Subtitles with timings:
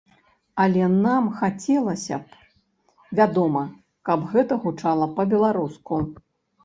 [0.63, 2.41] Але нам хацелася б,
[3.21, 3.63] вядома,
[4.09, 5.93] каб гэта гучала па-беларуску.